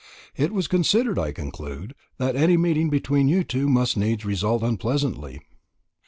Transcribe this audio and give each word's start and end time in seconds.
It 0.35 0.51
was 0.51 0.67
considered, 0.67 1.19
I 1.19 1.31
conclude, 1.31 1.93
that 2.17 2.35
any 2.35 2.57
meeting 2.57 2.89
between 2.89 3.27
you 3.27 3.43
two 3.43 3.69
must 3.69 3.95
needs 3.95 4.25
result 4.25 4.63
unpleasantly. 4.63 5.41